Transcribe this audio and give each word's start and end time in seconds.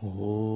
Oh. 0.00 0.47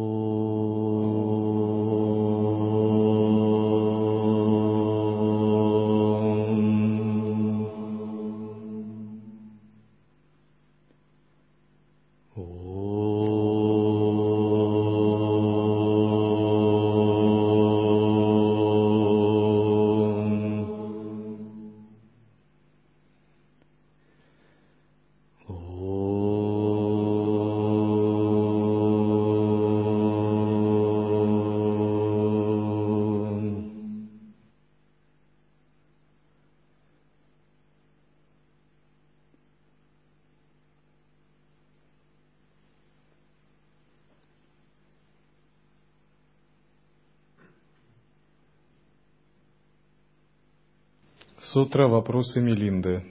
Сутра 51.53 51.87
«Вопросы 51.87 52.41
Мелинды». 52.41 53.05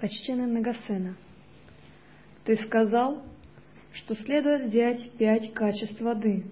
Почтенный 0.00 0.46
Нагасена, 0.46 1.14
ты 2.44 2.56
сказал, 2.64 3.22
что 3.92 4.14
следует 4.14 4.70
взять 4.70 5.12
пять 5.18 5.52
качеств 5.52 6.00
воды. 6.00 6.46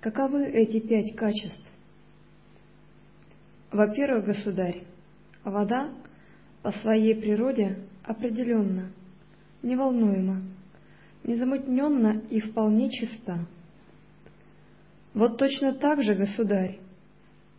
Каковы 0.00 0.46
эти 0.46 0.80
пять 0.80 1.14
качеств? 1.14 1.60
Во-первых, 3.70 4.24
государь, 4.24 4.84
вода 5.44 5.90
по 6.62 6.72
своей 6.78 7.14
природе 7.14 7.80
определенно, 8.02 8.92
неволнуема, 9.62 10.40
незамутненно 11.22 12.22
и 12.30 12.40
вполне 12.40 12.90
чиста. 12.90 13.46
Вот 15.12 15.36
точно 15.36 15.74
так 15.74 16.02
же, 16.02 16.14
государь, 16.14 16.78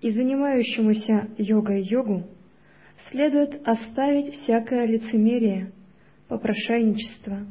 и 0.04 0.12
занимающемуся 0.12 1.30
йогой 1.38 1.82
йогу 1.82 2.24
следует 3.10 3.66
оставить 3.66 4.36
всякое 4.36 4.86
лицемерие, 4.86 5.72
попрошайничество, 6.28 7.46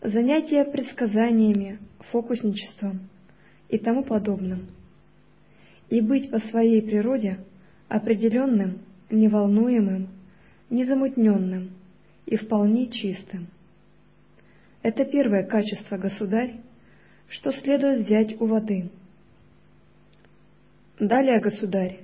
занятия 0.00 0.64
предсказаниями, 0.64 1.80
фокусничеством 2.12 3.08
и 3.68 3.76
тому 3.76 4.04
подобным, 4.04 4.68
и 5.88 6.00
быть 6.00 6.30
по 6.30 6.38
своей 6.38 6.80
природе 6.80 7.40
определенным, 7.88 8.78
неволнуемым, 9.10 10.10
незамутненным 10.70 11.70
и 12.26 12.36
вполне 12.36 12.88
чистым. 12.88 13.48
Это 14.82 15.04
первое 15.04 15.42
качество, 15.44 15.96
государь, 15.96 16.54
что 17.28 17.50
следует 17.50 18.06
взять 18.06 18.40
у 18.40 18.46
воды– 18.46 18.90
Далее, 21.00 21.40
государь, 21.40 22.00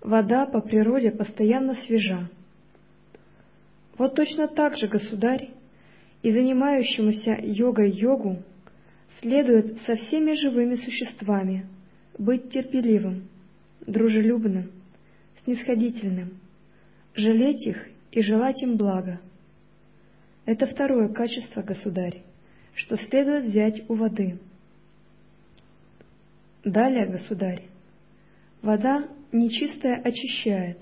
вода 0.00 0.46
по 0.46 0.60
природе 0.60 1.12
постоянно 1.12 1.76
свежа. 1.86 2.28
Вот 3.96 4.16
точно 4.16 4.48
так 4.48 4.76
же, 4.76 4.88
государь, 4.88 5.50
и 6.22 6.32
занимающемуся 6.32 7.38
йогой 7.40 7.92
йогу 7.92 8.42
следует 9.20 9.80
со 9.82 9.94
всеми 9.94 10.32
живыми 10.32 10.74
существами 10.74 11.68
быть 12.18 12.50
терпеливым, 12.50 13.28
дружелюбным, 13.86 14.72
снисходительным, 15.44 16.40
жалеть 17.14 17.64
их 17.64 17.86
и 18.10 18.22
желать 18.22 18.60
им 18.60 18.76
блага. 18.76 19.20
Это 20.46 20.66
второе 20.66 21.10
качество, 21.10 21.62
государь, 21.62 22.22
что 22.74 22.96
следует 22.96 23.44
взять 23.44 23.88
у 23.88 23.94
воды. 23.94 24.40
Далее, 26.64 27.06
государь, 27.06 27.62
Вода 28.62 29.08
нечистая 29.32 30.00
очищает. 30.02 30.78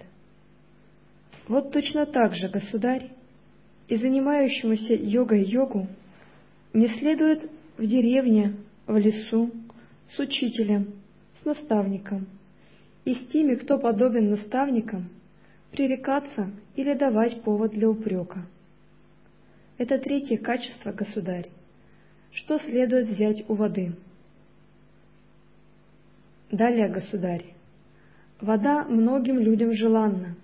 Вот 1.49 1.73
точно 1.73 2.07
так 2.07 2.35
же, 2.35 2.49
государь, 2.49 3.11
и 3.89 3.97
занимающемуся 3.97 4.95
йогой 4.95 5.45
йогу 5.45 5.87
не 6.73 6.89
следует 6.99 7.51
в 7.77 7.87
деревне, 7.87 8.57
в 8.87 8.97
лесу, 8.97 9.51
с 10.15 10.19
учителем, 10.19 10.95
с 11.41 11.45
наставником, 11.45 12.27
и 13.05 13.15
с 13.15 13.27
теми, 13.29 13.57
кто 13.57 13.79
подобен 13.79 14.31
наставникам, 14.31 15.11
пререкаться 15.71 16.51
или 16.77 16.95
давать 16.95 17.43
повод 17.43 17.73
для 17.73 17.91
упрека. 17.91 18.47
Это 19.77 19.99
третье 19.99 20.39
качество, 20.39 20.93
государь, 20.93 21.49
что 22.33 22.59
следует 22.59 23.09
взять 23.09 23.49
у 23.51 23.55
воды. 23.55 23.93
Далее, 26.51 26.89
государь, 26.89 27.54
Вода 28.41 28.85
многим 28.85 29.39
людям 29.39 29.73
желанна. 29.73 30.37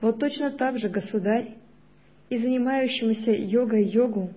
Вот 0.00 0.18
точно 0.18 0.50
так 0.50 0.78
же, 0.78 0.88
государь, 0.88 1.54
и 2.28 2.38
занимающемуся 2.38 3.30
йогой 3.30 3.84
йогу 3.84 4.32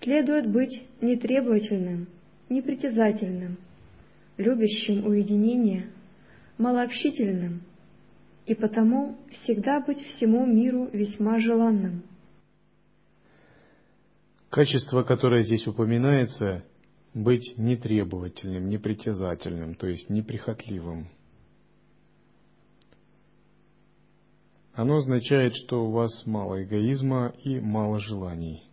следует 0.00 0.50
быть 0.50 0.82
нетребовательным, 1.00 2.08
непритязательным, 2.48 3.58
любящим 4.38 5.06
уединение, 5.06 5.90
малообщительным, 6.58 7.60
и 8.46 8.54
потому 8.54 9.16
всегда 9.30 9.80
быть 9.80 9.98
всему 9.98 10.46
миру 10.46 10.88
весьма 10.92 11.38
желанным. 11.38 12.02
Качество, 14.48 15.04
которое 15.04 15.42
здесь 15.42 15.66
упоминается, 15.68 16.64
быть 17.14 17.54
нетребовательным, 17.56 18.68
непритязательным, 18.68 19.74
то 19.74 19.86
есть 19.86 20.10
неприхотливым– 20.10 21.06
Оно 24.72 24.98
означает, 24.98 25.54
что 25.54 25.84
у 25.84 25.90
вас 25.90 26.24
мало 26.26 26.62
эгоизма 26.62 27.34
и 27.42 27.60
мало 27.60 27.98
желаний. 27.98 28.64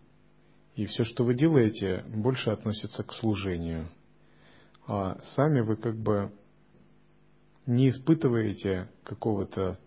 И 0.75 0.85
все, 0.85 1.03
что 1.03 1.24
вы 1.24 1.34
делаете, 1.34 2.06
больше 2.08 2.52
относится 2.52 3.03
к 3.03 3.13
служению. 3.13 3.90
А 4.85 5.19
сами 5.35 5.62
вы 5.62 5.75
как 5.75 5.97
бы 5.97 6.31
не 7.66 7.90
испытываете 7.90 8.90
какого-то, 9.03 9.80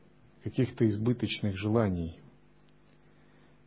каких-то 0.43 0.87
избыточных 0.89 1.57
желаний. 1.57 2.19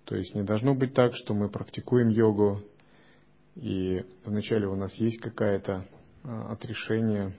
То 0.05 0.15
есть 0.15 0.35
не 0.35 0.43
должно 0.43 0.75
быть 0.75 0.93
так, 0.93 1.15
что 1.15 1.33
мы 1.33 1.49
практикуем 1.49 2.09
йогу, 2.09 2.61
и 3.55 4.05
вначале 4.25 4.67
у 4.67 4.75
нас 4.75 4.93
есть 4.95 5.19
какая-то 5.21 5.87
а, 6.23 6.51
отрешение, 6.51 7.35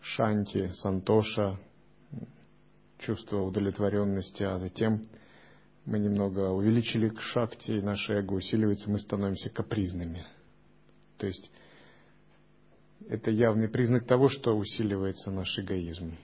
шанти, 0.00 0.70
сантоша, 0.74 1.58
чувство 2.98 3.42
удовлетворенности, 3.42 4.42
а 4.42 4.58
затем 4.58 5.08
мы 5.84 5.98
немного 5.98 6.50
увеличили 6.50 7.08
к 7.08 7.20
шахте, 7.20 7.78
и 7.78 7.82
наше 7.82 8.12
эго 8.12 8.34
усиливается, 8.34 8.90
мы 8.90 8.98
становимся 8.98 9.50
капризными. 9.50 10.26
То 11.16 11.26
есть 11.26 11.50
это 13.08 13.30
явный 13.30 13.68
признак 13.68 14.06
того, 14.06 14.28
что 14.28 14.56
усиливается 14.56 15.30
наш 15.30 15.58
эгоизм. 15.58 16.16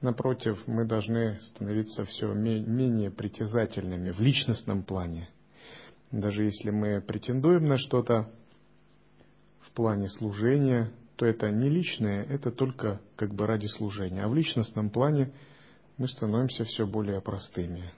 Напротив, 0.00 0.62
мы 0.66 0.86
должны 0.86 1.40
становиться 1.40 2.04
все 2.04 2.32
менее 2.32 3.10
притязательными 3.10 4.10
в 4.10 4.20
личностном 4.20 4.84
плане. 4.84 5.28
Даже 6.12 6.44
если 6.44 6.70
мы 6.70 7.00
претендуем 7.00 7.66
на 7.66 7.78
что-то 7.78 8.30
в 9.60 9.72
плане 9.72 10.08
служения, 10.10 10.92
то 11.16 11.24
это 11.24 11.50
не 11.50 11.68
личное, 11.68 12.24
это 12.24 12.50
только 12.50 13.00
как 13.16 13.34
бы 13.34 13.46
ради 13.46 13.66
служения. 13.66 14.22
А 14.22 14.28
в 14.28 14.34
личностном 14.34 14.90
плане 14.90 15.32
мы 15.96 16.08
становимся 16.08 16.64
все 16.64 16.86
более 16.86 17.22
простыми. 17.22 17.90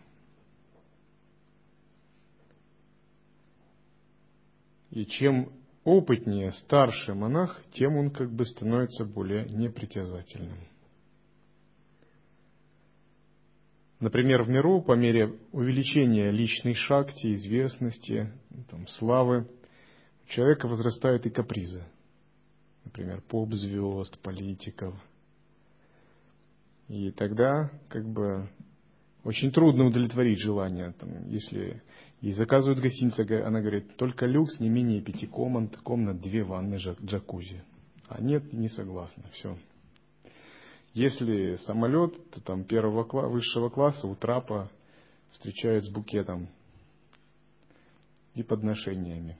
И 4.90 5.04
чем 5.04 5.52
опытнее, 5.84 6.52
старше 6.52 7.14
монах, 7.14 7.60
тем 7.72 7.96
он 7.96 8.10
как 8.10 8.32
бы 8.32 8.46
становится 8.46 9.04
более 9.04 9.46
непритязательным. 9.46 10.58
Например, 13.98 14.44
в 14.44 14.48
миру 14.48 14.80
по 14.80 14.92
мере 14.92 15.36
увеличения 15.50 16.30
личной 16.30 16.74
шакти, 16.74 17.34
известности, 17.34 18.32
там, 18.70 18.86
славы, 18.86 19.48
у 20.24 20.28
человека 20.28 20.68
возрастают 20.68 21.26
и 21.26 21.30
капризы– 21.30 21.84
например, 22.88 23.20
поп-звезд, 23.20 24.18
политиков. 24.20 24.94
И 26.88 27.10
тогда 27.10 27.70
как 27.88 28.08
бы 28.08 28.48
очень 29.24 29.52
трудно 29.52 29.86
удовлетворить 29.86 30.40
желание. 30.40 30.92
Там, 30.92 31.28
если 31.28 31.82
ей 32.22 32.32
заказывают 32.32 32.80
гостиница, 32.80 33.22
она 33.46 33.60
говорит, 33.60 33.94
только 33.96 34.24
люкс, 34.24 34.58
не 34.58 34.70
менее 34.70 35.02
пяти 35.02 35.26
комнат, 35.26 35.76
комнат, 35.78 36.20
две 36.20 36.42
ванны, 36.44 36.76
джакузи. 36.76 37.62
А 38.08 38.22
нет, 38.22 38.54
не 38.54 38.68
согласна, 38.68 39.24
все. 39.32 39.58
Если 40.94 41.56
самолет, 41.66 42.30
то 42.30 42.40
там 42.40 42.64
первого 42.64 43.04
высшего 43.28 43.68
класса 43.68 44.06
у 44.06 44.14
трапа 44.14 44.70
встречают 45.32 45.84
с 45.84 45.90
букетом 45.90 46.48
и 48.34 48.42
подношениями. 48.42 49.36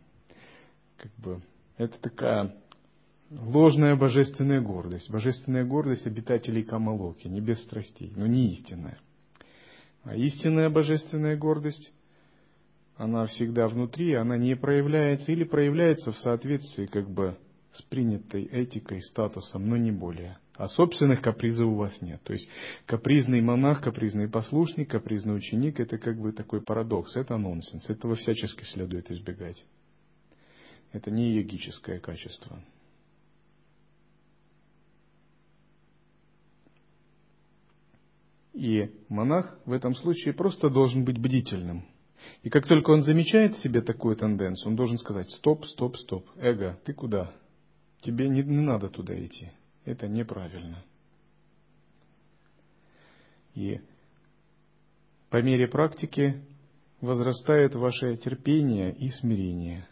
Как 0.99 1.12
бы 1.17 1.41
это 1.79 1.99
такая 1.99 2.55
ложная 3.31 3.97
божественная 3.97 4.61
гордость. 4.61 5.11
Божественная 5.11 5.65
гордость 5.65 6.07
обитателей 6.07 6.63
Камалоки, 6.63 7.27
не 7.27 7.41
без 7.41 7.63
страстей, 7.63 8.13
но 8.17 8.27
не 8.27 8.53
истинная. 8.53 8.99
А 10.05 10.15
истинная 10.15 10.71
божественная 10.71 11.37
гордость, 11.37 11.93
она 12.97 13.27
всегда 13.27 13.69
внутри, 13.69 14.15
она 14.15 14.37
не 14.37 14.57
проявляется 14.57 15.33
или 15.33 15.45
проявляется 15.45 16.13
в 16.13 16.19
соответствии 16.19 16.87
как 16.87 17.11
бы 17.11 17.37
с 17.73 17.83
принятой 17.83 18.45
этикой, 18.45 19.03
статусом, 19.03 19.69
но 19.69 19.77
не 19.77 19.93
более. 19.93 20.39
А 20.57 20.67
собственных 20.67 21.21
капризов 21.21 21.69
у 21.69 21.75
вас 21.75 22.01
нет. 22.01 22.21
То 22.25 22.33
есть 22.33 22.49
капризный 22.87 23.41
монах, 23.41 23.83
капризный 23.83 24.29
послушник, 24.29 24.91
капризный 24.91 25.37
ученик– 25.37 25.79
это 25.81 25.99
как 25.99 26.19
бы 26.19 26.33
такой 26.33 26.63
парадокс, 26.63 27.15
это 27.15 27.37
нонсенс. 27.37 27.89
Этого 27.89 28.17
всячески 28.17 28.65
следует 28.65 29.11
избегать. 29.11 29.63
Это 30.93 31.11
не 31.11 31.35
йогическое 31.35 32.01
качество. 32.01 32.59
И 38.59 38.91
монах 39.09 39.57
в 39.67 39.73
этом 39.73 39.95
случае 39.95 40.35
просто 40.35 40.69
должен 40.69 41.05
быть 41.05 41.17
бдительным. 41.17 41.85
И 42.43 42.51
как 42.51 42.67
только 42.67 42.91
он 42.91 43.03
замечает 43.03 43.55
в 43.55 43.63
себе 43.63 43.83
такую 43.83 44.17
тенденцию, 44.17 44.71
он 44.71 44.77
должен 44.77 44.99
сказать, 44.99 45.31
стоп, 45.31 45.65
стоп, 45.67 45.97
стоп, 45.97 46.29
эго, 46.39 46.77
ты 46.85 46.93
куда? 46.93 47.33
Тебе 48.01 48.29
не, 48.29 48.43
не 48.43 48.61
надо 48.61 48.89
туда 48.89 49.15
идти. 49.15 49.53
Это 49.85 50.09
неправильно. 50.09 50.85
И 53.55 53.81
по 55.31 55.41
мере 55.41 55.69
практики 55.69 56.43
возрастает 57.01 57.77
ваше 57.77 58.17
терпение 58.17 58.93
и 58.93 59.11
смирение 59.11 59.87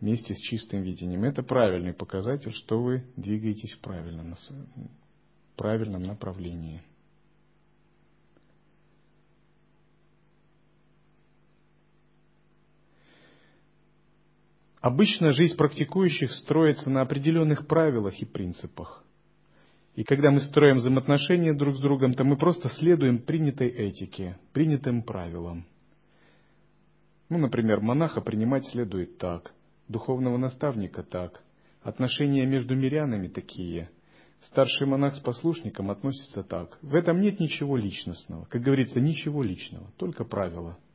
вместе 0.00 0.32
с 0.32 0.38
чистым 0.38 0.80
видением. 0.80 1.24
Это 1.24 1.42
правильный 1.42 1.92
показатель, 1.92 2.54
что 2.54 2.82
вы 2.82 3.04
двигаетесь 3.18 3.74
в 3.74 3.80
правильном, 3.80 4.34
правильном 5.56 6.04
направлении. 6.04 6.80
Обычно 14.82 15.32
жизнь 15.32 15.56
практикующих 15.56 16.32
строится 16.32 16.90
на 16.90 17.02
определенных 17.02 17.68
правилах 17.68 18.20
и 18.20 18.24
принципах. 18.24 19.04
И 19.94 20.02
когда 20.02 20.32
мы 20.32 20.40
строим 20.40 20.78
взаимоотношения 20.78 21.54
друг 21.54 21.76
с 21.76 21.80
другом, 21.80 22.14
то 22.14 22.24
мы 22.24 22.36
просто 22.36 22.68
следуем 22.70 23.20
принятой 23.20 23.68
этике, 23.68 24.38
принятым 24.52 25.04
правилам. 25.04 25.66
Ну, 27.28 27.38
например, 27.38 27.80
монаха 27.80 28.20
принимать 28.20 28.66
следует 28.66 29.18
так, 29.18 29.54
духовного 29.86 30.36
наставника 30.36 31.04
так, 31.04 31.44
отношения 31.82 32.44
между 32.44 32.74
мирянами 32.74 33.28
такие, 33.28 33.88
старший 34.40 34.88
монах 34.88 35.14
с 35.14 35.20
послушником 35.20 35.92
относится 35.92 36.42
так. 36.42 36.76
В 36.82 36.96
этом 36.96 37.20
нет 37.20 37.38
ничего 37.38 37.76
личностного. 37.76 38.46
Как 38.46 38.62
говорится, 38.62 38.98
ничего 39.00 39.44
личного, 39.44 39.92
только 39.96 40.24
правила– 40.24 40.76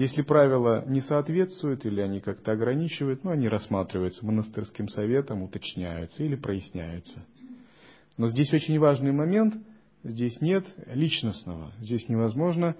если 0.00 0.22
правила 0.22 0.82
не 0.86 1.02
соответствуют 1.02 1.84
или 1.84 2.00
они 2.00 2.20
как-то 2.20 2.52
ограничивают, 2.52 3.22
ну, 3.22 3.32
они 3.32 3.48
рассматриваются 3.48 4.24
монастырским 4.24 4.88
советом, 4.88 5.42
уточняются 5.42 6.24
или 6.24 6.36
проясняются. 6.36 7.22
Но 8.16 8.28
здесь 8.30 8.50
очень 8.54 8.78
важный 8.78 9.12
момент, 9.12 9.56
здесь 10.02 10.40
нет 10.40 10.64
личностного, 10.86 11.74
здесь 11.80 12.08
невозможно 12.08 12.76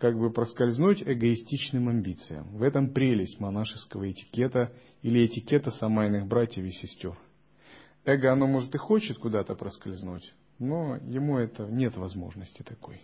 как 0.00 0.18
бы 0.18 0.32
проскользнуть 0.32 1.04
эгоистичным 1.04 1.88
амбициям. 1.88 2.48
В 2.56 2.64
этом 2.64 2.90
прелесть 2.90 3.38
монашеского 3.38 4.10
этикета 4.10 4.72
или 5.02 5.24
этикета 5.24 5.70
самайных 5.70 6.26
братьев 6.26 6.64
и 6.64 6.72
сестер. 6.72 7.16
Эго, 8.04 8.32
оно 8.32 8.48
может 8.48 8.74
и 8.74 8.78
хочет 8.78 9.18
куда-то 9.18 9.54
проскользнуть, 9.54 10.34
но 10.58 10.96
ему 10.96 11.38
это 11.38 11.66
нет 11.66 11.96
возможности 11.96 12.64
такой. 12.64 13.02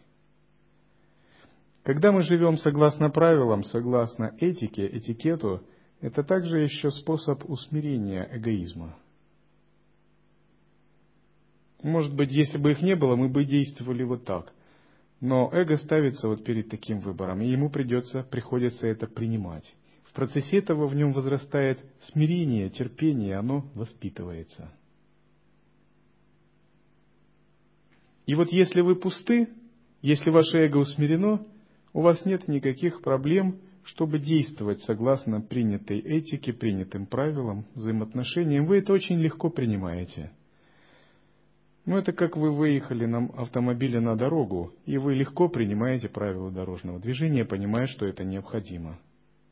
Когда 1.83 2.13
мы 2.13 2.23
живем 2.23 2.59
согласно 2.59 3.11
правилам, 3.11 3.65
согласно 3.65 4.35
этике, 4.39 4.87
этикету, 4.87 5.67
это 6.01 6.23
также 6.23 6.61
еще 6.61 6.91
способ 6.91 7.49
усмирения 7.49 8.29
эгоизма. 8.33 8.97
Может 11.83 12.15
быть, 12.15 12.31
если 12.31 12.59
бы 12.59 12.71
их 12.71 12.83
не 12.83 12.95
было, 12.95 13.17
мы 13.17 13.29
бы 13.29 13.45
действовали 13.45 14.05
вот 14.05 14.25
так. 14.25 14.53
Но 15.21 15.51
эго 15.53 15.77
ставится 15.77 16.29
вот 16.29 16.45
перед 16.45 16.69
таким 16.69 17.01
выбором, 17.01 17.43
и 17.43 17.49
ему 17.49 17.71
придется, 17.71 18.23
приходится 18.23 18.87
это 18.87 19.09
принимать. 19.09 19.65
В 20.05 20.13
процессе 20.13 20.59
этого 20.59 20.87
в 20.87 20.95
нем 20.95 21.13
возрастает 21.13 21.81
смирение, 22.03 22.71
терпение, 22.71 23.37
оно 23.37 23.67
воспитывается. 23.75 24.73
И 28.27 28.35
вот 28.37 28.53
если 28.53 28.81
вы 28.81 28.95
пусты, 28.95 29.49
если 30.01 30.31
ваше 30.31 30.59
эго 30.59 30.79
усмирено, 30.79 31.45
у 31.93 32.01
вас 32.01 32.25
нет 32.25 32.49
никаких 32.49 33.03
проблем, 33.03 33.61
чтобы 33.85 34.19
действовать 34.19 34.81
согласно 34.83 35.41
принятой 35.41 35.99
этике, 35.99 36.53
принятым 36.53 37.07
правилам, 37.07 37.67
взаимоотношениям. 37.75 38.67
Вы 38.67 38.79
это 38.79 38.93
очень 38.93 39.19
легко 39.19 39.51
принимаете. 39.51 40.31
Ну, 41.85 41.99
это 41.99 42.13
как 42.13 42.37
вы 42.37 42.53
выехали 42.53 43.07
на 43.07 43.27
автомобиле 43.37 43.99
на 43.99 44.17
дорогу, 44.17 44.73
и 44.87 44.99
вы 44.99 45.15
легко 45.15 45.49
принимаете 45.49 46.09
правила 46.09 46.51
дорожного 46.53 47.01
движения, 47.01 47.45
понимая, 47.45 47.87
что 47.87 48.07
это 48.07 48.25
необходимо. 48.25 49.01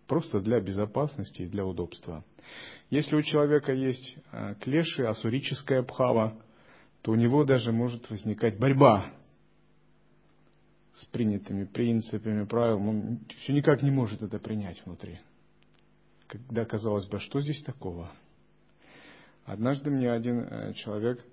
Просто 0.07 0.41
для 0.41 0.61
безопасности 0.61 1.43
и 1.43 1.49
для 1.49 1.67
удобства. 1.67 2.25
Если 2.89 3.17
у 3.17 3.23
человека 3.23 3.73
есть 3.73 4.17
а, 4.31 4.55
клеши, 4.55 5.03
асурическая 5.03 5.83
пхава, 5.83 6.41
то 7.03 7.13
у 7.13 7.15
него 7.17 7.45
даже 7.45 7.73
может 7.73 8.09
возникать 8.11 8.59
борьба 8.59 9.13
с 11.01 11.05
принятыми 11.07 11.65
принципами, 11.65 12.45
правилами, 12.45 12.89
он 12.89 13.21
все 13.39 13.53
никак 13.53 13.83
не 13.83 13.91
может 13.91 14.23
это 14.23 14.39
принять 14.39 14.85
внутри. 14.85 15.19
Когда 16.27 16.65
казалось 16.65 17.07
бы, 17.07 17.19
что 17.19 17.41
здесь 17.41 17.63
такого? 17.63 18.13
Однажды 19.45 19.91
мне 19.91 20.13
один 20.13 20.41
э, 20.41 20.75
человек, 20.75 21.25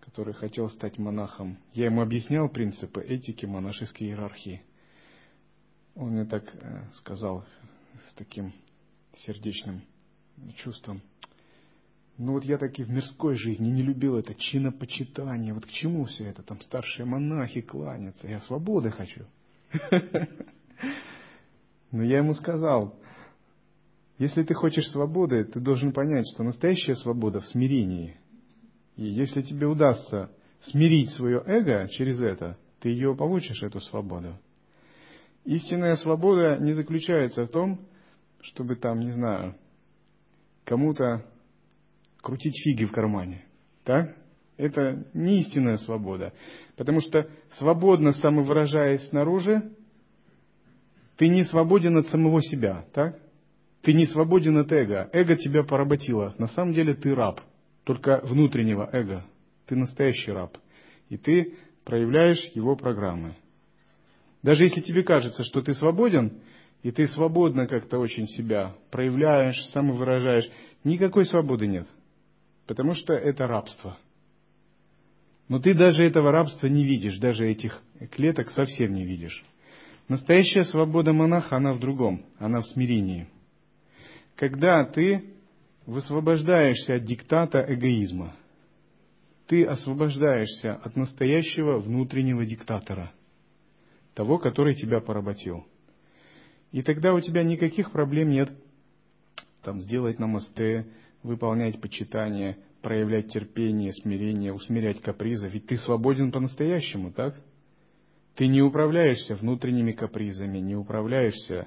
который 0.00 0.34
хотел 0.34 0.68
стать 0.68 0.98
монахом, 0.98 1.58
я 1.72 1.86
ему 1.86 2.02
объяснял 2.02 2.48
принципы 2.48 3.02
этики 3.02 3.46
монашеской 3.46 4.08
иерархии. 4.08 4.62
Он 5.94 6.10
мне 6.10 6.24
так 6.26 6.44
э, 6.52 6.84
сказал 6.94 7.46
с 8.10 8.14
таким 8.14 8.52
сердечным 9.16 9.82
чувством– 10.56 11.00
ну 12.16 12.32
вот 12.34 12.44
я 12.44 12.58
таки 12.58 12.84
в 12.84 12.90
мирской 12.90 13.34
жизни 13.36 13.70
не 13.70 13.82
любил 13.82 14.16
это 14.16 14.34
чинопочитание. 14.34 15.52
Вот 15.52 15.66
к 15.66 15.70
чему 15.70 16.04
все 16.04 16.26
это? 16.26 16.42
Там 16.42 16.60
старшие 16.60 17.06
монахи 17.06 17.60
кланятся. 17.60 18.28
Я 18.28 18.40
свободы 18.40 18.90
хочу. 18.90 19.24
Но 21.90 22.02
я 22.02 22.18
ему 22.18 22.34
сказал, 22.34 22.96
если 24.18 24.44
ты 24.44 24.54
хочешь 24.54 24.88
свободы, 24.90 25.44
ты 25.44 25.58
должен 25.60 25.92
понять, 25.92 26.26
что 26.34 26.44
настоящая 26.44 26.94
свобода 26.94 27.40
в 27.40 27.46
смирении. 27.46 28.16
И 28.96 29.04
если 29.04 29.42
тебе 29.42 29.66
удастся 29.66 30.30
смирить 30.62 31.10
свое 31.10 31.42
эго 31.44 31.88
через 31.88 32.22
это, 32.22 32.56
ты 32.80 32.90
ее 32.90 33.16
получишь, 33.16 33.62
эту 33.62 33.80
свободу. 33.80 34.38
Истинная 35.44 35.96
свобода 35.96 36.58
не 36.58 36.74
заключается 36.74 37.44
в 37.44 37.48
том, 37.48 37.80
чтобы 38.40 38.76
там, 38.76 39.00
не 39.00 39.10
знаю, 39.10 39.56
кому-то 40.64 41.24
крутить 42.24 42.60
фиги 42.64 42.86
в 42.86 42.90
кармане. 42.90 43.44
Так? 43.84 44.16
Это 44.56 45.04
не 45.14 45.40
истинная 45.40 45.76
свобода. 45.76 46.32
Потому 46.76 47.00
что 47.00 47.28
свободно 47.58 48.12
самовыражаясь 48.12 49.06
снаружи, 49.08 49.72
ты 51.16 51.28
не 51.28 51.44
свободен 51.44 51.96
от 51.98 52.06
самого 52.08 52.40
себя. 52.42 52.86
Так? 52.92 53.20
Ты 53.82 53.92
не 53.92 54.06
свободен 54.06 54.56
от 54.56 54.72
эго. 54.72 55.10
Эго 55.12 55.36
тебя 55.36 55.62
поработило. 55.64 56.34
На 56.38 56.48
самом 56.48 56.72
деле 56.72 56.94
ты 56.94 57.14
раб. 57.14 57.40
Только 57.84 58.20
внутреннего 58.24 58.88
эго. 58.90 59.24
Ты 59.66 59.76
настоящий 59.76 60.32
раб. 60.32 60.56
И 61.10 61.18
ты 61.18 61.54
проявляешь 61.84 62.42
его 62.54 62.74
программы. 62.74 63.34
Даже 64.42 64.62
если 64.62 64.80
тебе 64.80 65.02
кажется, 65.02 65.44
что 65.44 65.60
ты 65.60 65.74
свободен, 65.74 66.40
и 66.82 66.90
ты 66.90 67.06
свободно 67.08 67.66
как-то 67.66 67.98
очень 67.98 68.26
себя 68.28 68.74
проявляешь, 68.90 69.60
самовыражаешь, 69.72 70.50
никакой 70.84 71.26
свободы 71.26 71.66
нет 71.66 71.86
потому 72.66 72.94
что 72.94 73.12
это 73.14 73.46
рабство. 73.46 73.98
Но 75.48 75.58
ты 75.58 75.74
даже 75.74 76.04
этого 76.04 76.32
рабства 76.32 76.66
не 76.66 76.84
видишь, 76.84 77.18
даже 77.18 77.46
этих 77.46 77.82
клеток 78.12 78.50
совсем 78.50 78.92
не 78.94 79.04
видишь. 79.04 79.44
Настоящая 80.08 80.64
свобода 80.64 81.12
монаха, 81.12 81.56
она 81.56 81.74
в 81.74 81.80
другом, 81.80 82.24
она 82.38 82.60
в 82.60 82.66
смирении. 82.68 83.28
Когда 84.36 84.84
ты 84.84 85.34
высвобождаешься 85.86 86.94
от 86.94 87.04
диктата 87.04 87.64
эгоизма, 87.68 88.34
ты 89.46 89.64
освобождаешься 89.64 90.74
от 90.74 90.96
настоящего 90.96 91.78
внутреннего 91.78 92.46
диктатора, 92.46 93.12
того, 94.14 94.38
который 94.38 94.74
тебя 94.74 95.00
поработил. 95.00 95.66
И 96.72 96.82
тогда 96.82 97.12
у 97.12 97.20
тебя 97.20 97.42
никаких 97.42 97.92
проблем 97.92 98.30
нет 98.30 98.50
там, 99.62 99.80
сделать 99.80 100.18
намасте, 100.18 100.86
выполнять 101.24 101.80
почитание, 101.80 102.58
проявлять 102.82 103.32
терпение, 103.32 103.92
смирение, 103.94 104.52
усмирять 104.52 105.00
капризы. 105.00 105.48
Ведь 105.48 105.66
ты 105.66 105.78
свободен 105.78 106.30
по-настоящему, 106.30 107.10
так? 107.10 107.34
Ты 108.36 108.46
не 108.46 108.62
управляешься 108.62 109.34
внутренними 109.34 109.92
капризами, 109.92 110.58
не 110.58 110.76
управляешься 110.76 111.66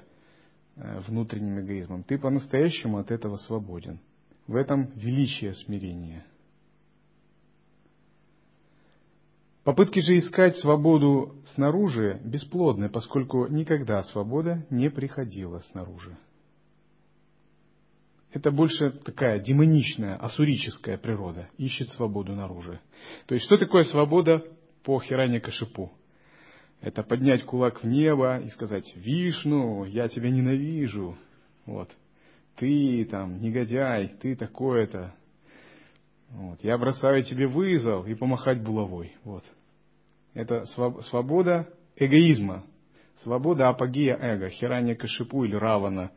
э, 0.76 1.00
внутренним 1.06 1.60
эгоизмом. 1.60 2.04
Ты 2.04 2.18
по-настоящему 2.18 2.98
от 2.98 3.10
этого 3.10 3.36
свободен. 3.38 4.00
В 4.46 4.54
этом 4.54 4.92
величие 4.94 5.54
смирения. 5.54 6.24
Попытки 9.64 10.00
же 10.00 10.16
искать 10.18 10.56
свободу 10.58 11.34
снаружи 11.54 12.20
бесплодны, 12.24 12.88
поскольку 12.88 13.48
никогда 13.48 14.02
свобода 14.04 14.64
не 14.70 14.88
приходила 14.88 15.60
снаружи. 15.72 16.16
Это 18.32 18.50
больше 18.50 18.90
такая 18.90 19.40
демоничная, 19.40 20.16
асурическая 20.16 20.98
природа, 20.98 21.48
ищет 21.56 21.88
свободу 21.90 22.34
наружу. 22.34 22.78
То 23.26 23.34
есть, 23.34 23.46
что 23.46 23.56
такое 23.56 23.84
свобода 23.84 24.44
по 24.84 25.00
Хиране 25.00 25.40
Кашипу? 25.40 25.92
Это 26.80 27.02
поднять 27.02 27.44
кулак 27.44 27.82
в 27.82 27.86
небо 27.86 28.38
и 28.38 28.48
сказать, 28.50 28.92
Вишну, 28.96 29.84
я 29.84 30.08
тебя 30.08 30.30
ненавижу. 30.30 31.16
Вот. 31.66 31.90
Ты 32.56 33.04
там, 33.06 33.40
негодяй, 33.40 34.08
ты 34.20 34.36
такое-то. 34.36 35.14
Вот. 36.30 36.62
Я 36.62 36.76
бросаю 36.76 37.22
тебе 37.24 37.48
вызов 37.48 38.06
и 38.06 38.14
помахать 38.14 38.62
булавой. 38.62 39.16
Вот. 39.24 39.44
Это 40.34 40.64
свобода 41.02 41.68
эгоизма. 41.96 42.64
Свобода 43.22 43.68
апогея 43.68 44.16
эго, 44.16 44.50
хирания 44.50 44.94
кашипу 44.94 45.44
или 45.44 45.56
равана. 45.56 46.12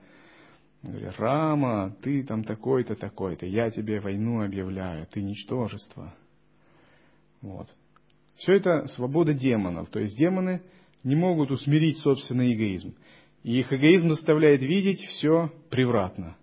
Говорят, 0.84 1.20
Рама, 1.20 1.96
ты 2.02 2.24
там 2.24 2.44
такой-то, 2.44 2.96
такой-то, 2.96 3.46
я 3.46 3.70
тебе 3.70 4.00
войну 4.00 4.44
объявляю, 4.44 5.06
ты 5.08 5.22
ничтожество. 5.22 6.14
Вот. 7.42 7.68
Все 8.38 8.54
это 8.54 8.88
свобода 8.88 9.34
демонов. 9.34 9.90
То 9.90 10.00
есть 10.00 10.18
демоны 10.18 10.62
не 11.04 11.16
могут 11.16 11.52
усмирить 11.52 12.00
собственный 12.00 12.54
эгоизм. 12.54 12.96
И 13.44 13.60
их 13.60 13.72
эгоизм 13.72 14.10
заставляет 14.10 14.62
видеть 14.62 15.02
все 15.02 15.52
превратно. 15.70 16.36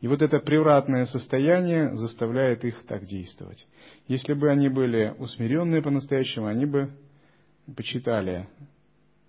И 0.00 0.06
вот 0.06 0.22
это 0.22 0.38
превратное 0.38 1.06
состояние 1.06 1.96
заставляет 1.96 2.64
их 2.64 2.84
так 2.86 3.06
действовать. 3.06 3.66
Если 4.06 4.34
бы 4.34 4.50
они 4.50 4.68
были 4.68 5.14
усмиренные 5.18 5.82
по-настоящему, 5.82 6.46
они 6.46 6.66
бы 6.66 6.92
почитали 7.76 8.48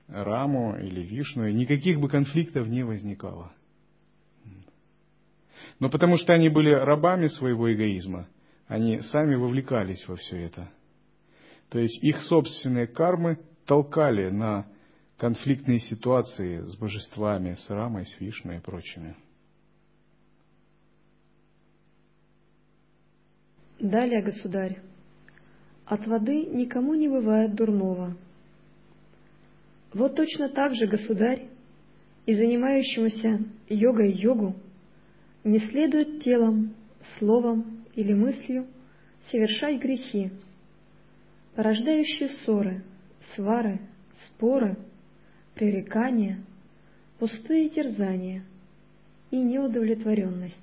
Раму 0.07 0.77
или 0.77 1.01
Вишну, 1.01 1.47
и 1.47 1.53
никаких 1.53 1.99
бы 1.99 2.07
конфликтов 2.07 2.67
не 2.67 2.83
возникало. 2.83 3.51
Но 5.79 5.89
потому 5.89 6.17
что 6.17 6.33
они 6.33 6.49
были 6.49 6.71
рабами 6.71 7.27
своего 7.27 7.73
эгоизма, 7.73 8.27
они 8.67 9.01
сами 9.01 9.35
вовлекались 9.35 10.05
во 10.07 10.15
все 10.15 10.37
это– 10.45 10.71
то 11.69 11.77
есть 11.77 12.03
их 12.03 12.21
собственные 12.23 12.87
кармы 12.87 13.39
толкали 13.65 14.29
на 14.29 14.65
конфликтные 15.17 15.79
ситуации 15.79 16.61
с 16.61 16.75
божествами, 16.75 17.55
с 17.55 17.69
Рамой, 17.69 18.07
с 18.07 18.19
Вишной 18.19 18.57
и 18.57 18.61
прочими. 18.61 19.15
Далее, 23.79 24.21
государь, 24.21 24.79
от 25.85 26.05
воды 26.07 26.45
никому 26.47 26.95
не 26.95 27.07
бывает 27.07 27.55
дурного. 27.55 28.17
Вот 29.93 30.15
точно 30.15 30.49
так 30.49 30.75
же, 30.75 30.87
государь, 30.87 31.47
и 32.25 32.35
занимающемуся 32.35 33.39
йогой 33.69 34.11
йогу 34.11 34.55
не 35.43 35.59
следует 35.59 36.23
телом, 36.23 36.73
словом 37.17 37.85
или 37.95 38.13
мыслью 38.13 38.67
совершать 39.31 39.81
грехи, 39.81 40.31
порождающие 41.55 42.29
ссоры, 42.29 42.83
свары, 43.35 43.79
споры, 44.27 44.77
пререкания, 45.55 46.39
пустые 47.19 47.69
терзания 47.69 48.43
и 49.31 49.37
неудовлетворенность. 49.37 50.55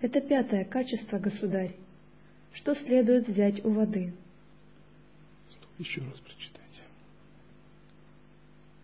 Это 0.00 0.20
пятое 0.20 0.64
качество, 0.64 1.18
государь, 1.18 1.74
что 2.52 2.74
следует 2.74 3.28
взять 3.28 3.64
у 3.64 3.70
воды. 3.70 4.12
Еще 5.78 6.00
раз 6.00 6.18
прочитайте. 6.18 6.82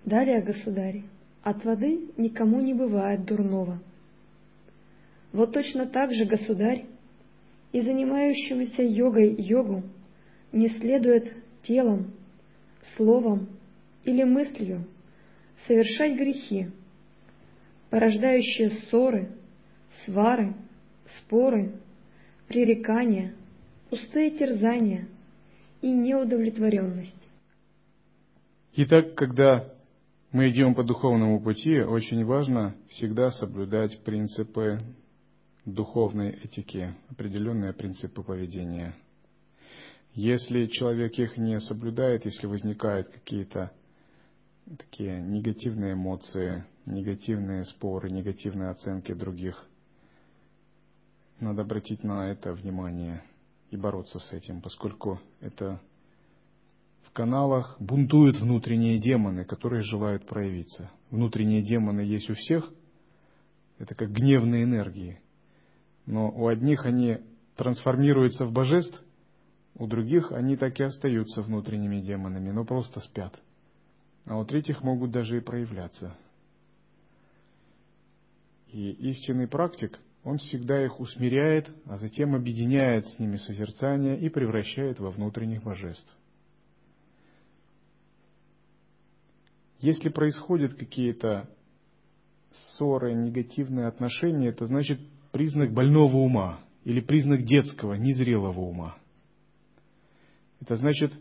Далее, 0.04 0.40
государь, 0.40 1.02
от 1.42 1.64
воды 1.64 2.08
никому 2.16 2.60
не 2.60 2.74
бывает 2.74 3.24
дурного. 3.24 3.80
Вот 5.32 5.52
точно 5.52 5.86
так 5.86 6.12
же, 6.12 6.24
государь, 6.24 6.86
и 7.72 7.80
занимающемуся 7.82 8.82
йогой 8.82 9.34
йогу 9.38 9.82
не 10.52 10.68
следует 10.68 11.32
телом, 11.62 12.12
словом 12.96 13.48
или 14.04 14.24
мыслью 14.24 14.86
совершать 15.66 16.16
грехи, 16.16 16.68
порождающие 17.90 18.70
ссоры, 18.70 19.30
свары, 20.04 20.54
споры, 21.18 21.74
пререкания, 22.46 23.34
пустые 23.90 24.30
терзания 24.30 25.08
и 25.82 25.90
неудовлетворенность. 25.90 27.14
Итак, 28.76 29.14
когда 29.14 29.72
мы 30.32 30.50
идем 30.50 30.74
по 30.74 30.84
духовному 30.84 31.40
пути, 31.40 31.80
очень 31.80 32.24
важно 32.24 32.74
всегда 32.88 33.30
соблюдать 33.30 33.98
принципы 34.04 34.78
духовной 35.74 36.30
этики, 36.30 36.94
определенные 37.10 37.72
принципы 37.72 38.22
поведения– 38.22 38.94
если 40.14 40.66
человек 40.66 41.16
их 41.18 41.36
не 41.36 41.60
соблюдает, 41.60 42.24
если 42.24 42.46
возникают 42.46 43.08
какие-то 43.08 43.70
такие 44.76 45.20
негативные 45.20 45.92
эмоции, 45.92 46.64
негативные 46.86 47.64
споры, 47.64 48.10
негативные 48.10 48.70
оценки 48.70 49.14
других, 49.14 49.64
надо 51.38 51.62
обратить 51.62 52.02
на 52.02 52.32
это 52.32 52.52
внимание 52.52 53.22
и 53.70 53.76
бороться 53.76 54.18
с 54.18 54.32
этим, 54.32 54.60
поскольку 54.60 55.20
это 55.38 55.80
в 57.04 57.12
каналах 57.12 57.76
бунтуют 57.78 58.40
внутренние 58.40 58.98
демоны, 58.98 59.44
которые 59.44 59.82
желают 59.82 60.26
проявиться. 60.26 60.90
Внутренние 61.10 61.62
демоны 61.62 62.00
есть 62.00 62.28
у 62.28 62.34
всех, 62.34 62.68
это 63.78 63.94
как 63.94 64.10
гневные 64.10 64.64
энергии. 64.64 65.20
Но 66.08 66.30
у 66.30 66.48
одних 66.48 66.86
они 66.86 67.18
трансформируются 67.54 68.46
в 68.46 68.52
божеств, 68.52 68.98
у 69.74 69.86
других 69.86 70.32
они 70.32 70.56
так 70.56 70.80
и 70.80 70.84
остаются 70.84 71.42
внутренними 71.42 72.00
демонами, 72.00 72.50
но 72.50 72.64
просто 72.64 73.00
спят. 73.00 73.38
А 74.24 74.38
у 74.38 74.44
третьих 74.46 74.82
могут 74.82 75.10
даже 75.10 75.36
и 75.36 75.40
проявляться. 75.40 76.16
И 78.68 78.90
истинный 79.10 79.48
практик, 79.48 79.98
он 80.24 80.38
всегда 80.38 80.82
их 80.82 80.98
усмиряет, 80.98 81.70
а 81.84 81.98
затем 81.98 82.34
объединяет 82.34 83.06
с 83.06 83.18
ними 83.18 83.36
созерцание 83.36 84.18
и 84.18 84.30
превращает 84.30 84.98
во 85.00 85.10
внутренних 85.10 85.62
божеств. 85.62 86.10
Если 89.80 90.08
происходят 90.08 90.72
какие-то 90.72 91.50
ссоры, 92.50 93.12
негативные 93.12 93.88
отношения, 93.88 94.48
это 94.48 94.64
значит 94.64 95.00
признак 95.32 95.72
больного 95.72 96.16
ума 96.16 96.60
или 96.84 97.00
признак 97.00 97.44
детского, 97.44 97.94
незрелого 97.94 98.60
ума– 98.60 98.96
это 100.60 100.76
значит, 100.76 101.12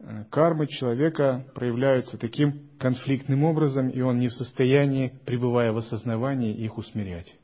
э, 0.00 0.24
кармы 0.30 0.66
человека 0.66 1.46
проявляются 1.54 2.18
таким 2.18 2.68
конфликтным 2.78 3.44
образом, 3.44 3.88
и 3.88 4.00
он 4.00 4.18
не 4.18 4.28
в 4.28 4.32
состоянии, 4.32 5.12
пребывая 5.24 5.72
в 5.72 5.78
осознавании, 5.78 6.54
их 6.54 6.76
усмирять. 6.76 7.34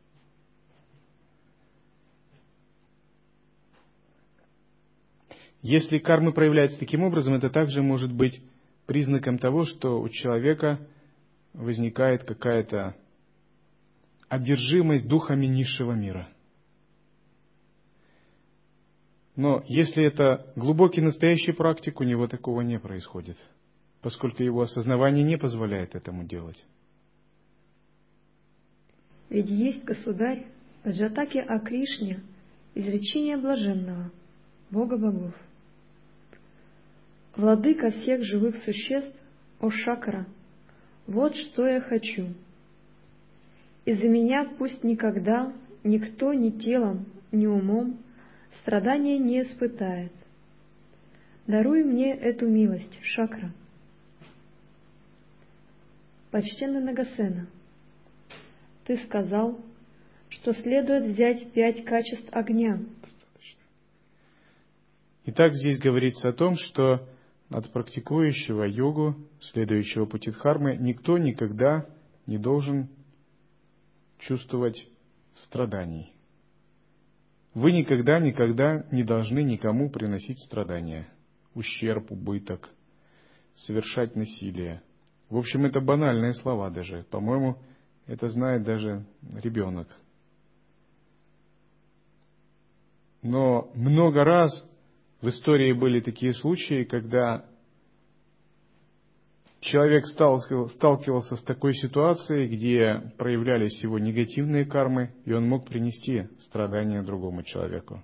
Если 5.62 5.99
кармы 5.99 6.32
проявляются 6.32 6.78
таким 6.78 7.04
образом, 7.04 7.35
это 7.35 7.49
также 7.49 7.82
может 7.82 8.12
быть 8.12 8.42
признаком 8.87 9.38
того, 9.38 9.64
что 9.64 10.00
у 10.00 10.09
человека 10.09 10.80
возникает 11.54 12.25
какая-то 12.25 12.97
одержимость 14.32 15.06
духами 15.06 15.46
низшего 15.46 15.92
мира– 15.92 16.28
но 19.34 19.64
если 19.66 20.04
это 20.04 20.52
глубокий 20.56 21.00
настоящий 21.00 21.52
практик, 21.52 22.00
у 22.00 22.04
него 22.04 22.28
такого 22.28 22.60
не 22.60 22.78
происходит. 22.78 23.38
поскольку 24.02 24.42
его 24.42 24.62
осознавание 24.62 25.24
не 25.24 25.38
позволяет 25.38 25.94
этому 25.94 26.24
делать. 26.24 26.62
Ведь 29.30 29.48
есть 29.48 29.84
государь 29.84 30.46
Аджатаки 30.82 31.38
о 31.38 31.60
Кришне, 31.60 32.20
изречение 32.74 33.36
блаженного, 33.36 34.10
Бога 34.70 34.98
богов. 34.98 35.34
Владыка 37.36 37.90
всех 37.92 38.24
живых 38.24 38.56
существ, 38.64 39.16
о 39.60 39.70
Шакра, 39.70 40.26
вот 41.06 41.36
что 41.36 41.66
я 41.66 41.80
хочу. 41.80 42.34
Из-за 43.84 44.08
меня 44.08 44.48
пусть 44.58 44.84
никогда 44.84 45.52
никто 45.82 46.32
ни 46.32 46.50
телом, 46.50 47.06
ни 47.32 47.46
умом 47.46 47.98
страдания 48.62 49.18
не 49.18 49.42
испытает. 49.42 50.12
Даруй 51.46 51.82
мне 51.82 52.14
эту 52.14 52.48
милость, 52.48 52.98
Шакра. 53.02 53.52
Почтенный 56.30 56.80
Нагасена, 56.80 57.46
ты 58.84 58.96
сказал, 58.98 59.60
что 60.28 60.54
следует 60.54 61.12
взять 61.12 61.52
пять 61.52 61.84
качеств 61.84 62.28
огня. 62.32 62.80
Итак, 65.26 65.54
здесь 65.54 65.78
говорится 65.78 66.30
о 66.30 66.32
том, 66.32 66.56
что 66.56 67.06
от 67.50 67.70
практикующего 67.70 68.64
йогу, 68.64 69.16
следующего 69.40 70.06
пути 70.06 70.30
дхармы, 70.30 70.76
никто 70.76 71.18
никогда 71.18 71.86
не 72.26 72.38
должен 72.38 72.88
чувствовать 74.26 74.87
страданий. 75.35 76.12
Вы 77.55 77.73
никогда, 77.73 78.19
никогда 78.19 78.87
не 78.91 79.05
должны 79.05 79.43
никому 79.43 79.91
приносить 79.91 80.41
страдания, 80.41 81.09
ущерб, 81.55 82.11
убыток, 82.11 82.71
совершать 83.55 84.17
насилие. 84.17 84.83
В 85.29 85.37
общем, 85.37 85.67
это 85.67 85.81
банальные 85.81 86.35
слова 86.35 86.71
даже. 86.71 87.05
По-моему, 87.11 87.59
это 88.07 88.29
знает 88.29 88.64
даже 88.64 89.05
ребенок. 89.43 89.88
Но 93.23 93.71
много 93.75 94.25
раз 94.25 94.50
в 95.21 95.29
истории 95.29 95.73
были 95.73 96.00
такие 96.00 96.35
случаи, 96.35 96.85
когда 96.85 97.47
человек 99.62 100.04
сталкивался 100.07 101.37
с 101.37 101.42
такой 101.42 101.75
ситуацией, 101.75 102.49
где 102.49 103.12
проявлялись 103.16 103.83
его 103.83 103.99
негативные 103.99 104.66
кармы, 104.66 105.14
и 105.25 105.33
он 105.33 105.49
мог 105.49 105.66
принести 105.66 106.28
страдания 106.40 107.02
другому 107.02 107.42
человеку. 107.45 108.02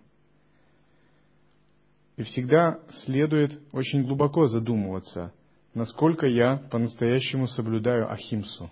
И 2.16 2.22
всегда 2.22 2.80
следует 3.04 3.60
очень 3.72 4.04
глубоко 4.04 4.46
задумываться, 4.46 5.32
насколько 5.74 6.26
я 6.26 6.56
по-настоящему 6.70 7.48
соблюдаю 7.48 8.10
ахимсу 8.10 8.70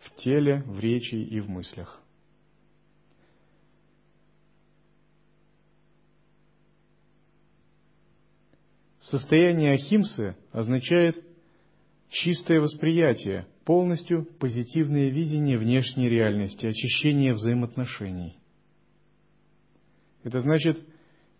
в 0.00 0.16
теле, 0.16 0.62
в 0.66 0.78
речи 0.80 1.14
и 1.14 1.40
в 1.40 1.48
мыслях. 1.48 2.00
Состояние 9.00 9.72
ахимсы 9.72 10.36
означает 10.52 11.27
чистое 12.10 12.60
восприятие, 12.60 13.46
полностью 13.64 14.26
позитивное 14.38 15.10
видение 15.10 15.58
внешней 15.58 16.08
реальности, 16.08 16.66
очищение 16.66 17.34
взаимоотношений. 17.34 18.38
Это 20.24 20.40
значит 20.40 20.78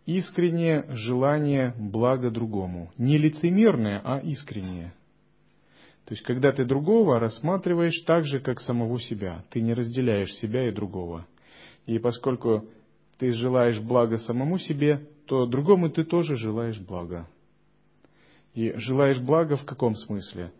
искреннее 0.06 0.86
желание 0.90 1.74
блага 1.78 2.30
другому. 2.30 2.90
Не 2.96 3.18
лицемерное, 3.18 4.00
а 4.04 4.18
искреннее. 4.20 4.94
То 6.06 6.14
есть, 6.14 6.24
когда 6.24 6.52
ты 6.52 6.64
другого 6.64 7.20
рассматриваешь 7.20 8.00
так 8.06 8.26
же, 8.26 8.40
как 8.40 8.60
самого 8.60 8.98
себя, 8.98 9.44
ты 9.50 9.60
не 9.60 9.74
разделяешь 9.74 10.32
себя 10.36 10.68
и 10.68 10.72
другого. 10.72 11.26
И 11.84 11.98
поскольку 11.98 12.66
ты 13.18 13.32
желаешь 13.32 13.78
блага 13.80 14.16
самому 14.16 14.58
себе, 14.58 15.06
то 15.26 15.44
другому 15.44 15.90
ты 15.90 16.04
тоже 16.04 16.36
желаешь 16.36 16.78
блага. 16.80 17.28
И 18.58 18.72
желаешь 18.76 19.20
блага 19.20 19.56
в 19.56 19.64
каком 19.64 19.94
смысле? 19.94 20.52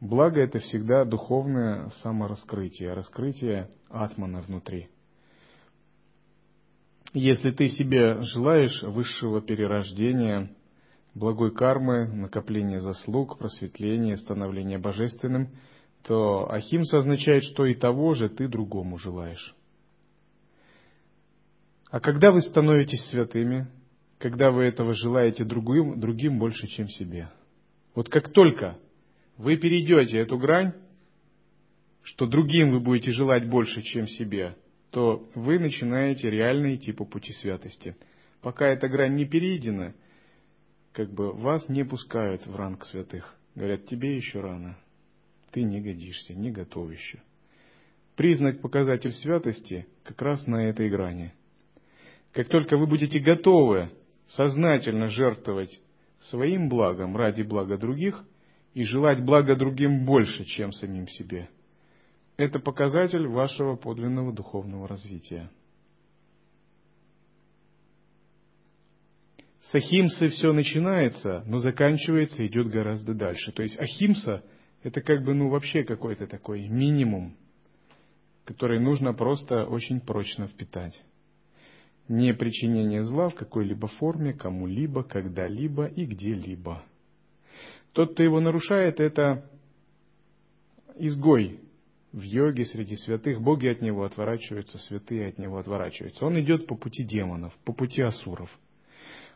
Благо 0.00 0.40
это 0.40 0.58
всегда 0.58 1.04
духовное 1.04 1.88
самораскрытие, 2.02 2.94
раскрытие 2.94 3.70
атмана 3.88 4.40
внутри. 4.40 4.88
Если 7.12 7.52
ты 7.52 7.68
себе 7.68 8.22
желаешь 8.22 8.82
высшего 8.82 9.40
перерождения, 9.40 10.50
благой 11.14 11.54
кармы, 11.54 12.08
накопления 12.08 12.80
заслуг, 12.80 13.38
просветления, 13.38 14.16
становления 14.16 14.78
божественным, 14.78 15.50
то 16.02 16.50
ахимса 16.50 16.98
означает, 16.98 17.44
что 17.44 17.66
и 17.66 17.76
того 17.76 18.14
же 18.14 18.30
ты 18.30 18.48
другому 18.48 18.98
желаешь. 18.98 19.54
А 21.92 22.00
когда 22.00 22.32
вы 22.32 22.42
становитесь 22.42 23.08
святыми, 23.10 23.68
когда 24.18 24.50
вы 24.50 24.64
этого 24.64 24.92
желаете 24.92 25.44
другим, 25.44 26.00
другим 26.00 26.40
больше, 26.40 26.66
чем 26.66 26.88
себе– 26.88 27.30
вот 27.94 28.08
как 28.08 28.32
только 28.32 28.78
вы 29.36 29.56
перейдете 29.56 30.18
эту 30.18 30.38
грань, 30.38 30.72
что 32.02 32.26
другим 32.26 32.70
вы 32.70 32.80
будете 32.80 33.12
желать 33.12 33.48
больше, 33.48 33.82
чем 33.82 34.06
себе, 34.06 34.56
то 34.90 35.28
вы 35.34 35.58
начинаете 35.58 36.30
реально 36.30 36.74
идти 36.74 36.92
по 36.92 37.04
пути 37.04 37.32
святости. 37.32 37.96
Пока 38.42 38.66
эта 38.66 38.88
грань 38.88 39.14
не 39.14 39.24
перейдена, 39.24 39.94
как 40.92 41.12
бы 41.12 41.32
вас 41.32 41.68
не 41.68 41.84
пускают 41.84 42.46
в 42.46 42.54
ранг 42.54 42.84
святых. 42.84 43.34
Говорят, 43.54 43.86
тебе 43.86 44.16
еще 44.16 44.40
рано. 44.40 44.78
Ты 45.50 45.62
не 45.62 45.80
годишься, 45.80 46.34
не 46.34 46.50
готов 46.50 46.92
еще. 46.92 47.22
Признак, 48.16 48.60
показатель 48.60 49.12
святости 49.12 49.86
как 50.04 50.20
раз 50.22 50.46
на 50.46 50.68
этой 50.68 50.90
грани. 50.90 51.32
Как 52.32 52.48
только 52.48 52.76
вы 52.76 52.86
будете 52.86 53.18
готовы 53.18 53.90
сознательно 54.28 55.08
жертвовать 55.08 55.80
своим 56.30 56.68
благом 56.68 57.16
ради 57.16 57.42
блага 57.42 57.76
других 57.76 58.24
и 58.72 58.84
желать 58.84 59.24
блага 59.24 59.56
другим 59.56 60.04
больше, 60.04 60.44
чем 60.44 60.72
самим 60.72 61.08
себе. 61.08 61.48
Это 62.36 62.58
показатель 62.58 63.26
вашего 63.26 63.76
подлинного 63.76 64.32
духовного 64.32 64.88
развития. 64.88 65.50
С 69.70 69.74
Ахимсы 69.74 70.28
все 70.28 70.52
начинается, 70.52 71.42
но 71.46 71.58
заканчивается, 71.58 72.46
идет 72.46 72.68
гораздо 72.68 73.14
дальше. 73.14 73.52
То 73.52 73.62
есть 73.62 73.78
Ахимса– 73.78 74.44
это 74.82 75.00
как 75.00 75.24
бы 75.24 75.34
ну 75.34 75.48
вообще 75.48 75.84
какой-то 75.84 76.26
такой 76.26 76.68
минимум, 76.68 77.36
который 78.44 78.78
нужно 78.78 79.14
просто 79.14 79.64
очень 79.64 80.00
прочно 80.00 80.48
впитать 80.48 80.94
не 82.08 82.34
причинение 82.34 83.04
зла 83.04 83.28
в 83.28 83.34
какой-либо 83.34 83.88
форме 83.88 84.34
кому-либо, 84.34 85.02
когда-либо 85.02 85.86
и 85.86 86.04
где-либо. 86.04 86.84
Тот, 87.92 88.12
кто 88.12 88.22
его 88.22 88.40
нарушает, 88.40 89.00
это 89.00 89.48
изгой 90.96 91.60
в 92.12 92.20
йоге 92.20 92.64
среди 92.64 92.96
святых. 92.96 93.40
Боги 93.40 93.66
от 93.68 93.80
него 93.80 94.04
отворачиваются, 94.04 94.78
святые 94.78 95.28
от 95.28 95.38
него 95.38 95.58
отворачиваются. 95.58 96.24
Он 96.24 96.38
идет 96.40 96.66
по 96.66 96.76
пути 96.76 97.04
демонов, 97.04 97.54
по 97.64 97.72
пути 97.72 98.02
асуров. 98.02 98.50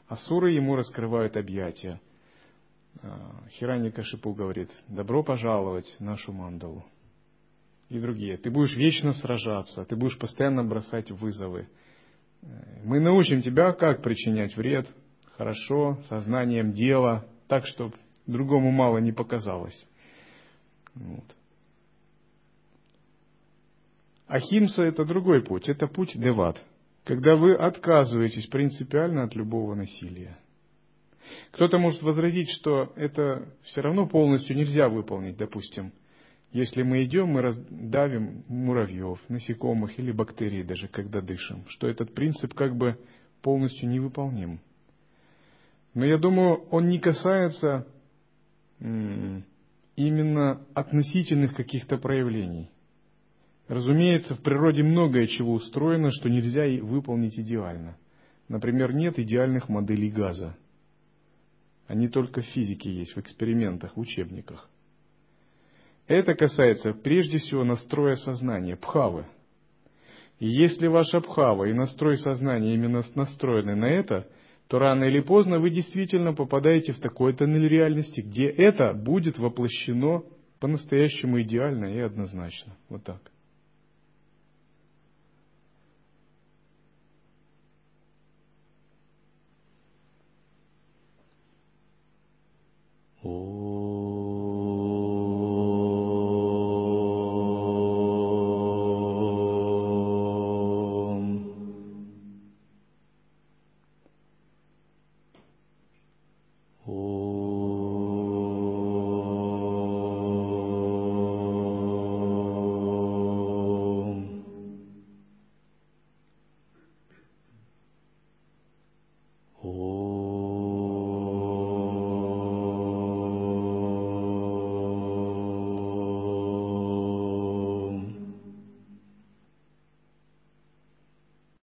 Асуры 0.07 0.53
ему 0.53 0.77
раскрывают 0.77 1.37
объятия. 1.37 2.01
А, 3.03 3.45
Хирани 3.51 3.91
Кашипу 3.91 4.33
говорит, 4.33 4.71
добро 4.89 5.23
пожаловать 5.23 5.97
нашу 6.01 6.33
мандалу. 6.33 6.85
И 7.89 7.99
другие. 7.99 8.37
Ты 8.37 8.51
будешь 8.51 8.77
вечно 8.77 9.13
сражаться, 9.13 9.85
ты 9.85 9.97
будешь 9.97 10.19
постоянно 10.19 10.65
бросать 10.65 11.11
вызовы. 11.11 11.69
Мы 12.85 13.01
научим 13.01 13.43
тебя, 13.43 13.73
как 13.73 14.03
причинять 14.03 14.57
вред, 14.57 14.89
хорошо, 15.37 15.99
сознанием 16.09 16.73
дела, 16.73 17.27
так, 17.49 17.67
чтобы 17.67 17.95
другому 18.27 18.71
мало 18.71 18.99
не 18.99 19.13
показалось. 19.13 19.87
Вот. 20.95 21.25
Ахимса– 24.27 24.83
это 24.85 25.05
другой 25.05 25.43
путь, 25.43 25.69
это 25.69 25.87
путь 25.87 26.13
деват, 26.15 26.63
когда 27.05 27.35
вы 27.37 27.55
отказываетесь 27.55 28.47
принципиально 28.47 29.25
от 29.25 29.35
любого 29.35 29.75
насилия. 29.75 30.39
Кто-то 31.53 31.79
может 31.79 32.03
возразить, 32.03 32.51
что 32.51 32.93
это 32.97 33.49
все 33.65 33.81
равно 33.81 34.07
полностью 34.07 34.57
нельзя 34.57 34.89
выполнить, 34.89 35.37
допустим, 35.37 35.93
если 36.53 36.83
мы 36.83 37.05
идем, 37.05 37.29
мы 37.29 37.43
раздавим 37.43 38.45
муравьев, 38.49 39.21
насекомых 39.29 39.99
или 39.99 40.13
бактерий 40.13 40.65
даже, 40.65 40.89
когда 40.89 41.21
дышим, 41.21 41.65
что 41.69 41.87
этот 41.87 42.15
принцип 42.15 42.55
как 42.55 42.77
бы 42.77 42.99
полностью 43.43 43.89
невыполним. 43.89 44.61
Но 45.95 46.05
я 46.05 46.17
думаю, 46.17 46.65
он 46.71 46.89
не 46.89 46.99
касается 46.99 47.87
именно 48.81 50.65
относительных 50.75 51.55
каких-то 51.55 51.99
проявлений. 51.99 52.71
Разумеется, 53.67 54.35
в 54.35 54.43
природе 54.43 54.83
многое 54.83 55.27
чего 55.27 55.53
устроено, 55.53 56.11
что 56.11 56.31
нельзя 56.31 56.65
выполнить 56.83 57.39
идеально. 57.39 57.99
Например, 58.49 58.95
нет 58.95 59.19
идеальных 59.19 59.69
моделей 59.69 60.11
газа. 60.11 60.57
Они 61.87 62.09
только 62.09 62.41
в 62.41 62.47
физике 62.47 62.91
есть, 62.91 63.15
в 63.15 63.21
экспериментах, 63.21 63.97
в 63.97 64.01
учебниках. 64.01 64.71
Это 66.09 66.35
касается 66.35 66.95
прежде 66.95 67.37
всего 67.39 67.65
настроя 67.65 68.17
сознания, 68.17 68.77
пхавы. 68.77 69.27
И 70.39 70.47
если 70.49 70.87
ваша 70.87 71.21
пхава 71.21 71.67
и 71.67 71.75
настрой 71.75 72.17
сознания 72.17 72.75
именно 72.75 73.03
настроены 73.15 73.75
на 73.75 73.85
это, 73.85 74.27
то 74.69 74.79
рано 74.79 75.05
или 75.05 75.21
поздно 75.21 75.59
вы 75.59 75.71
действительно 75.71 76.33
попадаете 76.33 76.93
в 76.93 77.01
такой 77.01 77.35
тоннель 77.35 77.69
реальности, 77.69 78.21
где 78.23 78.49
это 78.49 78.95
будет 78.95 79.39
воплощено 79.39 80.23
по-настоящему 80.61 81.43
идеально 81.43 81.87
и 81.87 82.01
однозначно. 82.01 82.75
Вот 82.89 83.05
так. 83.05 83.21